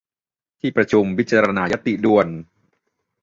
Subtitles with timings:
[0.59, 2.27] ที่ประชุมพิจารณาญัตติด่วน